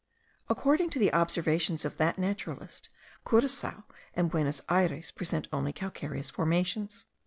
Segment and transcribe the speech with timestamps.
[0.49, 2.89] According to the observations of that naturalist,
[3.23, 3.83] Curacoa
[4.15, 7.05] and Buenos Ayres present only calcareous formations.